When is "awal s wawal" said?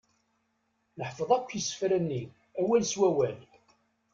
2.59-3.37